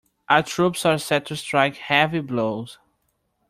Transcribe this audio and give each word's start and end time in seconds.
Our 0.29 0.41
troops 0.41 0.83
are 0.83 0.97
set 0.97 1.27
to 1.27 1.35
strike 1.35 1.75
heavy 1.75 2.21
blows. 2.21 2.79